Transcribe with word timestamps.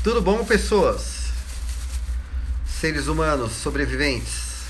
Tudo 0.00 0.22
bom, 0.22 0.44
pessoas? 0.44 1.32
Seres 2.64 3.08
humanos 3.08 3.50
sobreviventes. 3.50 4.66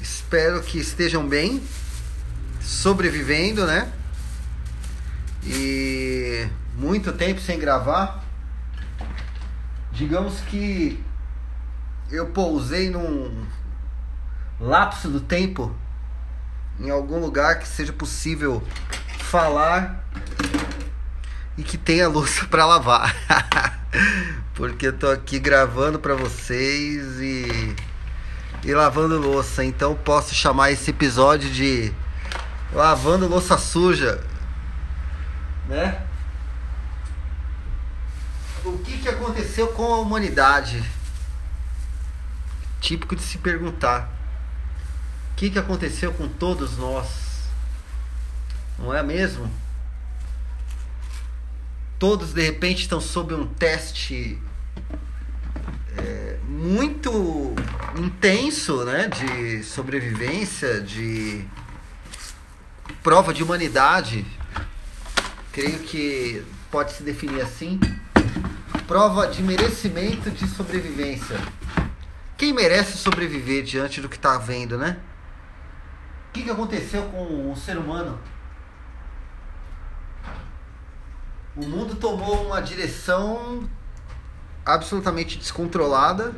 Espero 0.00 0.62
que 0.62 0.78
estejam 0.78 1.28
bem, 1.28 1.60
sobrevivendo, 2.60 3.66
né? 3.66 3.92
E 5.44 6.48
muito 6.76 7.12
tempo 7.12 7.40
sem 7.40 7.58
gravar. 7.58 8.24
Digamos 9.90 10.38
que 10.42 11.04
eu 12.08 12.26
pousei 12.28 12.88
num 12.88 13.46
lapso 14.60 15.08
do 15.08 15.20
tempo 15.20 15.74
em 16.78 16.88
algum 16.88 17.18
lugar 17.18 17.58
que 17.58 17.66
seja 17.66 17.92
possível 17.92 18.62
falar 19.18 20.06
e 21.56 21.62
que 21.62 21.78
tenha 21.78 22.08
louça 22.08 22.46
para 22.46 22.66
lavar. 22.66 23.14
Porque 24.54 24.88
eu 24.88 24.92
tô 24.92 25.08
aqui 25.08 25.38
gravando 25.38 25.98
para 25.98 26.14
vocês 26.14 27.20
e 27.20 27.74
e 28.64 28.74
lavando 28.74 29.16
louça, 29.20 29.64
então 29.64 29.94
posso 29.94 30.34
chamar 30.34 30.72
esse 30.72 30.90
episódio 30.90 31.48
de 31.48 31.92
lavando 32.72 33.28
louça 33.28 33.56
suja, 33.56 34.20
né? 35.68 36.04
O 38.64 38.76
que 38.78 38.98
que 38.98 39.08
aconteceu 39.08 39.68
com 39.68 39.94
a 39.94 40.00
humanidade? 40.00 40.82
Típico 42.80 43.14
de 43.14 43.22
se 43.22 43.38
perguntar. 43.38 44.10
O 45.32 45.36
que 45.36 45.48
que 45.48 45.58
aconteceu 45.60 46.12
com 46.12 46.26
todos 46.26 46.76
nós? 46.76 47.06
Não 48.76 48.92
é 48.92 49.00
mesmo? 49.00 49.48
Todos 51.98 52.32
de 52.32 52.42
repente 52.42 52.82
estão 52.82 53.00
sob 53.00 53.34
um 53.34 53.46
teste 53.46 54.38
é, 55.96 56.36
muito 56.46 57.54
intenso 57.98 58.84
né, 58.84 59.08
de 59.08 59.62
sobrevivência, 59.62 60.80
de 60.80 61.44
prova 63.02 63.32
de 63.32 63.42
humanidade. 63.42 64.26
Creio 65.52 65.78
que 65.80 66.44
pode 66.70 66.92
se 66.92 67.02
definir 67.02 67.40
assim. 67.40 67.80
Prova 68.86 69.26
de 69.26 69.42
merecimento 69.42 70.30
de 70.30 70.46
sobrevivência. 70.48 71.36
Quem 72.36 72.52
merece 72.52 72.98
sobreviver 72.98 73.64
diante 73.64 74.00
do 74.00 74.08
que 74.08 74.16
está 74.16 74.36
vendo, 74.36 74.76
né? 74.76 74.98
O 76.28 76.32
que, 76.32 76.42
que 76.42 76.50
aconteceu 76.50 77.02
com 77.04 77.50
o 77.50 77.56
ser 77.56 77.78
humano? 77.78 78.18
O 81.56 81.64
mundo 81.64 81.94
tomou 81.94 82.46
uma 82.46 82.60
direção 82.60 83.68
absolutamente 84.64 85.38
descontrolada. 85.38 86.34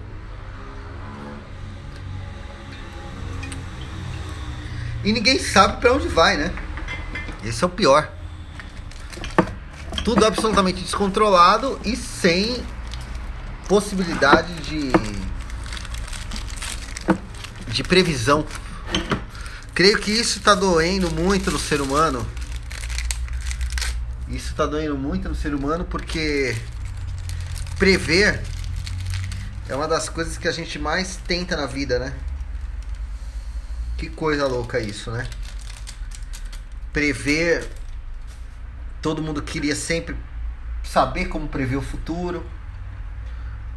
E 5.05 5.13
ninguém 5.13 5.39
sabe 5.39 5.81
para 5.81 5.93
onde 5.93 6.09
vai, 6.09 6.37
né? 6.37 6.55
Esse 7.45 7.65
é 7.65 7.67
o 7.67 7.71
pior. 7.71 8.11
Tudo 10.05 10.25
absolutamente 10.25 10.81
descontrolado 10.83 11.81
e 11.85 11.97
sem 11.97 12.65
possibilidade 13.67 14.55
de 14.55 14.93
de 17.69 17.83
previsão. 17.85 18.45
Creio 19.75 19.99
que 19.99 20.11
isso 20.11 20.39
está 20.39 20.55
doendo 20.55 21.11
muito 21.11 21.51
no 21.51 21.59
ser 21.59 21.81
humano 21.81 22.27
isso 24.31 24.51
está 24.51 24.67
doendo 24.67 24.97
muito 24.97 25.29
no 25.29 25.35
ser 25.35 25.55
humano 25.55 25.85
porque 25.85 26.55
prever 27.79 28.43
é 29.69 29.75
uma 29.75 29.87
das 29.87 30.09
coisas 30.09 30.39
que 30.39 30.49
a 30.49 30.53
gente 30.53 30.79
mais 30.79 31.17
tenta 31.17 31.57
na 31.57 31.67
vida, 31.67 31.99
né? 31.99 32.15
Que 33.99 34.09
coisa 34.09 34.47
louca 34.47 34.81
isso, 34.81 35.11
né? 35.11 35.29
Prever. 36.93 37.69
Todo 39.03 39.23
mundo 39.23 39.43
queria 39.43 39.77
sempre 39.77 40.17
saber 40.83 41.27
como 41.27 41.49
prever 41.49 41.77
o 41.77 41.83
futuro. 41.83 42.45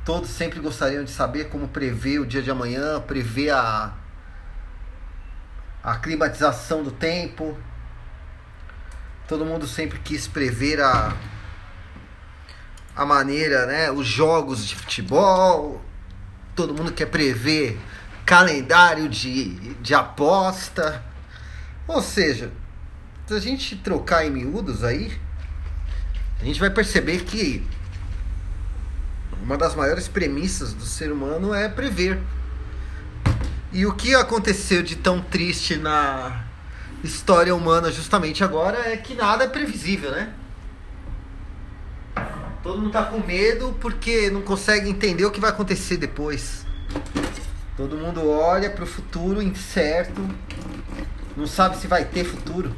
Todos 0.05 0.29
sempre 0.29 0.59
gostariam 0.59 1.03
de 1.03 1.11
saber 1.11 1.49
como 1.49 1.67
prever 1.67 2.19
o 2.19 2.25
dia 2.25 2.41
de 2.41 2.49
amanhã, 2.49 2.99
prever 3.01 3.51
a, 3.51 3.93
a 5.83 5.97
climatização 5.97 6.83
do 6.83 6.91
tempo, 6.91 7.57
Todo 9.31 9.45
mundo 9.45 9.65
sempre 9.65 9.97
quis 9.99 10.27
prever 10.27 10.81
a, 10.81 11.15
a 12.93 13.05
maneira, 13.05 13.65
né? 13.65 13.89
Os 13.89 14.05
jogos 14.05 14.67
de 14.67 14.75
futebol. 14.75 15.81
Todo 16.53 16.73
mundo 16.73 16.91
quer 16.91 17.05
prever 17.05 17.79
calendário 18.25 19.07
de, 19.07 19.53
de 19.75 19.95
aposta. 19.95 21.01
Ou 21.87 22.01
seja, 22.01 22.51
se 23.25 23.33
a 23.33 23.39
gente 23.39 23.77
trocar 23.77 24.25
em 24.25 24.31
miúdos 24.31 24.83
aí, 24.83 25.17
a 26.41 26.43
gente 26.43 26.59
vai 26.59 26.69
perceber 26.69 27.23
que 27.23 27.65
uma 29.41 29.57
das 29.57 29.75
maiores 29.75 30.09
premissas 30.09 30.73
do 30.73 30.83
ser 30.83 31.09
humano 31.09 31.53
é 31.53 31.69
prever. 31.69 32.19
E 33.71 33.85
o 33.85 33.93
que 33.93 34.13
aconteceu 34.13 34.83
de 34.83 34.97
tão 34.97 35.21
triste 35.21 35.77
na 35.77 36.50
história 37.03 37.55
humana 37.55 37.91
justamente 37.91 38.43
agora 38.43 38.77
é 38.91 38.97
que 38.97 39.15
nada 39.15 39.43
é 39.43 39.47
previsível, 39.47 40.11
né? 40.11 40.33
Todo 42.63 42.79
mundo 42.79 42.91
tá 42.91 43.03
com 43.03 43.19
medo 43.19 43.75
porque 43.81 44.29
não 44.29 44.41
consegue 44.41 44.89
entender 44.89 45.25
o 45.25 45.31
que 45.31 45.39
vai 45.39 45.49
acontecer 45.49 45.97
depois. 45.97 46.65
Todo 47.75 47.97
mundo 47.97 48.29
olha 48.29 48.69
para 48.69 48.83
o 48.83 48.87
futuro 48.87 49.41
incerto, 49.41 50.21
não 51.35 51.47
sabe 51.47 51.77
se 51.77 51.87
vai 51.87 52.05
ter 52.05 52.23
futuro. 52.23 52.75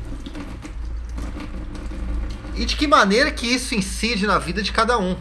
E 2.55 2.65
de 2.65 2.75
que 2.75 2.87
maneira 2.87 3.31
que 3.31 3.47
isso 3.47 3.75
incide 3.75 4.25
na 4.25 4.37
vida 4.37 4.61
de 4.61 4.71
cada 4.71 4.97
um? 4.97 5.17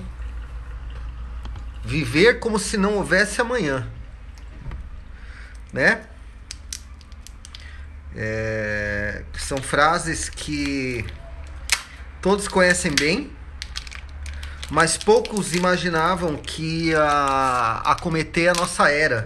Viver 1.84 2.38
como 2.38 2.58
se 2.58 2.76
não 2.76 2.94
houvesse 2.94 3.40
amanhã. 3.40 3.88
Né? 5.72 6.02
É, 8.14 8.81
são 9.42 9.58
frases 9.58 10.28
que 10.28 11.04
todos 12.20 12.46
conhecem 12.48 12.92
bem, 12.92 13.30
mas 14.70 14.96
poucos 14.96 15.52
imaginavam 15.54 16.36
que 16.36 16.88
ia 16.90 17.82
acometer 17.84 18.48
a 18.48 18.54
nossa 18.54 18.88
era, 18.88 19.24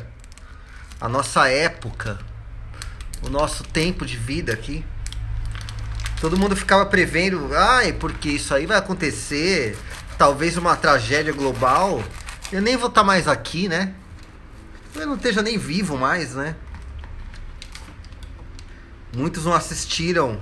a 1.00 1.08
nossa 1.08 1.48
época, 1.48 2.18
o 3.22 3.28
nosso 3.28 3.62
tempo 3.62 4.04
de 4.04 4.16
vida 4.16 4.52
aqui. 4.52 4.84
Todo 6.20 6.38
mundo 6.38 6.56
ficava 6.56 6.86
prevendo, 6.86 7.50
ai, 7.54 7.92
porque 7.92 8.30
isso 8.30 8.54
aí 8.54 8.64
vai 8.64 8.78
acontecer, 8.78 9.78
talvez 10.16 10.56
uma 10.56 10.74
tragédia 10.74 11.32
global. 11.32 12.02
Eu 12.50 12.62
nem 12.62 12.76
vou 12.76 12.88
estar 12.88 13.04
mais 13.04 13.28
aqui, 13.28 13.68
né? 13.68 13.92
Eu 14.94 15.06
não 15.06 15.14
esteja 15.16 15.42
nem 15.42 15.58
vivo 15.58 15.98
mais, 15.98 16.34
né? 16.34 16.56
Muitos 19.16 19.46
não 19.46 19.54
assistiram 19.54 20.38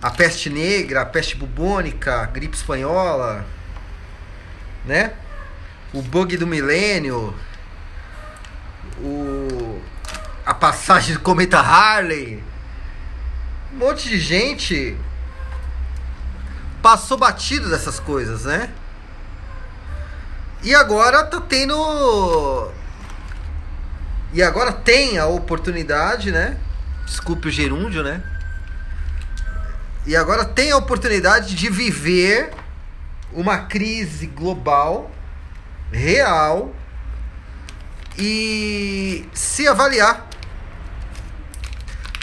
a 0.00 0.08
peste 0.08 0.48
negra, 0.48 1.02
a 1.02 1.04
peste 1.04 1.34
bubônica, 1.34 2.14
a 2.22 2.26
gripe 2.26 2.56
espanhola, 2.56 3.44
né? 4.84 5.14
O 5.92 6.00
bug 6.00 6.36
do 6.36 6.46
milênio, 6.46 7.34
o 9.00 9.82
a 10.46 10.54
passagem 10.54 11.14
do 11.14 11.20
cometa 11.20 11.58
Harley. 11.58 12.40
Um 13.72 13.78
monte 13.78 14.08
de 14.08 14.20
gente 14.20 14.96
passou 16.80 17.18
batido 17.18 17.68
dessas 17.68 17.98
coisas, 17.98 18.44
né? 18.44 18.70
E 20.62 20.72
agora 20.72 21.24
tá 21.24 21.40
tendo 21.40 22.70
e 24.32 24.40
agora 24.40 24.72
tem 24.72 25.18
a 25.18 25.26
oportunidade, 25.26 26.30
né? 26.30 26.56
Desculpe 27.08 27.48
o 27.48 27.50
gerúndio, 27.50 28.02
né? 28.02 28.22
E 30.06 30.14
agora 30.14 30.44
tem 30.44 30.70
a 30.70 30.76
oportunidade 30.76 31.54
de 31.54 31.68
viver 31.68 32.52
uma 33.32 33.58
crise 33.58 34.26
global, 34.26 35.10
real, 35.90 36.74
e 38.16 39.28
se 39.32 39.66
avaliar. 39.66 40.26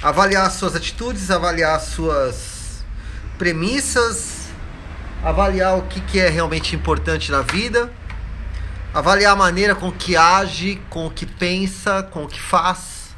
Avaliar 0.01 0.45
as 0.45 0.53
suas 0.53 0.75
atitudes, 0.75 1.31
avaliar 1.31 1.75
as 1.75 1.83
suas 1.83 2.83
premissas, 3.37 4.47
avaliar 5.23 5.77
o 5.77 5.83
que, 5.83 6.01
que 6.01 6.19
é 6.19 6.29
realmente 6.29 6.75
importante 6.75 7.31
na 7.31 7.41
vida, 7.41 7.91
avaliar 8.93 9.33
a 9.33 9.35
maneira 9.35 9.73
com 9.73 9.91
que 9.91 10.15
age, 10.15 10.81
com 10.89 11.07
o 11.07 11.11
que 11.11 11.25
pensa, 11.25 12.03
com 12.03 12.23
o 12.23 12.27
que 12.27 12.39
faz, 12.39 13.15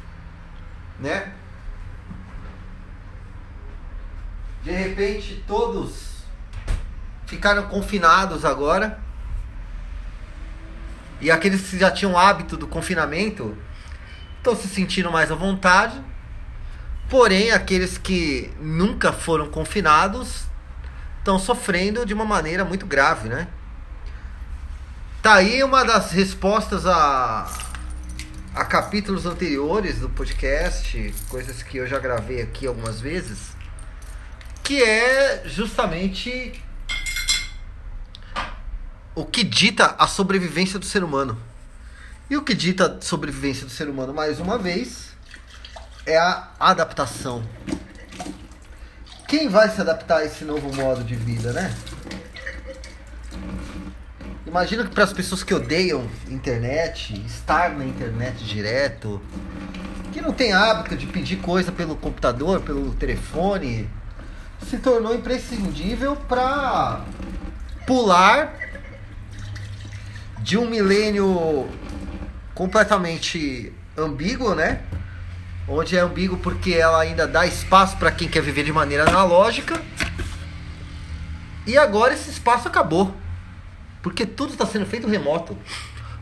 né? 0.98 1.37
De 4.62 4.70
repente, 4.70 5.42
todos 5.46 6.24
ficaram 7.26 7.68
confinados 7.68 8.44
agora. 8.44 9.00
E 11.20 11.30
aqueles 11.30 11.68
que 11.68 11.78
já 11.78 11.90
tinham 11.90 12.16
hábito 12.16 12.56
do 12.56 12.66
confinamento 12.66 13.56
estão 14.38 14.54
se 14.56 14.68
sentindo 14.68 15.10
mais 15.10 15.30
à 15.30 15.34
vontade. 15.34 16.00
Porém, 17.08 17.50
aqueles 17.50 17.98
que 17.98 18.52
nunca 18.60 19.12
foram 19.12 19.50
confinados 19.50 20.44
estão 21.18 21.38
sofrendo 21.38 22.06
de 22.06 22.14
uma 22.14 22.24
maneira 22.24 22.64
muito 22.64 22.86
grave, 22.86 23.28
né? 23.28 23.48
Tá 25.22 25.34
aí 25.34 25.62
uma 25.64 25.84
das 25.84 26.12
respostas 26.12 26.86
a, 26.86 27.50
a 28.54 28.64
capítulos 28.64 29.26
anteriores 29.26 29.98
do 29.98 30.08
podcast, 30.08 31.14
coisas 31.28 31.62
que 31.62 31.78
eu 31.78 31.86
já 31.86 31.98
gravei 31.98 32.40
aqui 32.40 32.66
algumas 32.66 33.00
vezes, 33.00 33.56
que 34.68 34.82
é 34.82 35.44
justamente 35.46 36.62
o 39.14 39.24
que 39.24 39.42
dita 39.42 39.96
a 39.98 40.06
sobrevivência 40.06 40.78
do 40.78 40.84
ser 40.84 41.02
humano. 41.02 41.40
E 42.28 42.36
o 42.36 42.42
que 42.42 42.52
dita 42.52 42.98
a 42.98 43.00
sobrevivência 43.00 43.64
do 43.64 43.72
ser 43.72 43.88
humano, 43.88 44.12
mais 44.12 44.38
uma 44.38 44.58
vez, 44.58 45.16
é 46.04 46.18
a 46.18 46.50
adaptação. 46.60 47.42
Quem 49.26 49.48
vai 49.48 49.70
se 49.70 49.80
adaptar 49.80 50.18
a 50.18 50.26
esse 50.26 50.44
novo 50.44 50.70
modo 50.74 51.02
de 51.02 51.16
vida, 51.16 51.50
né? 51.54 51.74
Imagina 54.46 54.84
que 54.84 54.90
para 54.90 55.04
as 55.04 55.14
pessoas 55.14 55.42
que 55.42 55.54
odeiam 55.54 56.06
internet, 56.28 57.18
estar 57.24 57.70
na 57.70 57.86
internet 57.86 58.44
direto, 58.44 59.18
que 60.12 60.20
não 60.20 60.34
tem 60.34 60.52
hábito 60.52 60.94
de 60.94 61.06
pedir 61.06 61.36
coisa 61.36 61.72
pelo 61.72 61.96
computador, 61.96 62.60
pelo 62.60 62.92
telefone, 62.92 63.88
se 64.66 64.78
tornou 64.78 65.14
imprescindível 65.14 66.16
para 66.16 67.04
pular 67.86 68.54
de 70.40 70.56
um 70.56 70.68
milênio 70.68 71.68
completamente 72.54 73.72
ambíguo, 73.96 74.54
né? 74.54 74.82
Onde 75.68 75.96
é 75.96 76.00
ambíguo 76.00 76.38
porque 76.38 76.72
ela 76.72 77.00
ainda 77.00 77.26
dá 77.26 77.46
espaço 77.46 77.96
para 77.98 78.10
quem 78.10 78.28
quer 78.28 78.42
viver 78.42 78.64
de 78.64 78.72
maneira 78.72 79.08
analógica. 79.08 79.80
E 81.66 81.76
agora 81.76 82.14
esse 82.14 82.30
espaço 82.30 82.66
acabou. 82.66 83.14
Porque 84.02 84.24
tudo 84.24 84.52
está 84.52 84.64
sendo 84.64 84.86
feito 84.86 85.06
remoto. 85.06 85.56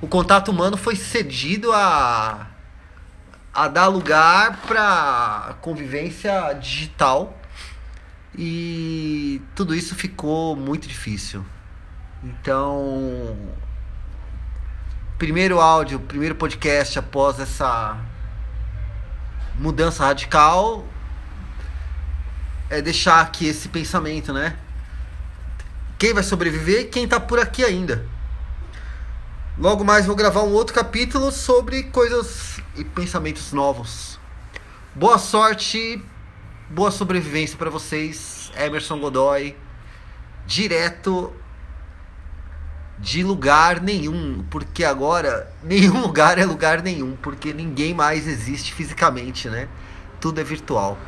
O 0.00 0.08
contato 0.08 0.50
humano 0.50 0.76
foi 0.76 0.96
cedido 0.96 1.72
a, 1.72 2.48
a 3.54 3.68
dar 3.68 3.86
lugar 3.86 4.58
para 4.66 5.54
convivência 5.60 6.52
digital. 6.54 7.38
E 8.36 9.40
tudo 9.54 9.74
isso 9.74 9.94
ficou 9.94 10.54
muito 10.54 10.86
difícil. 10.86 11.44
Então, 12.22 13.36
primeiro 15.16 15.58
áudio, 15.58 16.00
primeiro 16.00 16.34
podcast 16.34 16.98
após 16.98 17.40
essa 17.40 17.98
mudança 19.58 20.04
radical 20.04 20.84
é 22.68 22.82
deixar 22.82 23.20
aqui 23.20 23.46
esse 23.46 23.68
pensamento, 23.68 24.32
né? 24.32 24.58
Quem 25.98 26.12
vai 26.12 26.22
sobreviver 26.22 26.90
quem 26.90 27.08
tá 27.08 27.18
por 27.18 27.38
aqui 27.38 27.64
ainda. 27.64 28.06
Logo 29.56 29.82
mais 29.82 30.04
vou 30.04 30.14
gravar 30.14 30.42
um 30.42 30.52
outro 30.52 30.74
capítulo 30.74 31.32
sobre 31.32 31.84
coisas 31.84 32.60
e 32.76 32.84
pensamentos 32.84 33.52
novos. 33.52 34.20
Boa 34.94 35.16
sorte, 35.16 36.02
boa 36.68 36.90
sobrevivência 36.90 37.56
para 37.56 37.70
vocês. 37.70 38.50
Emerson 38.56 38.98
Godoy, 38.98 39.56
direto 40.46 41.32
de 42.98 43.22
lugar 43.22 43.80
nenhum, 43.80 44.44
porque 44.50 44.84
agora 44.84 45.52
nenhum 45.62 46.00
lugar 46.00 46.38
é 46.38 46.44
lugar 46.44 46.82
nenhum, 46.82 47.16
porque 47.16 47.52
ninguém 47.52 47.94
mais 47.94 48.26
existe 48.26 48.72
fisicamente, 48.72 49.48
né? 49.48 49.68
Tudo 50.20 50.40
é 50.40 50.44
virtual. 50.44 50.98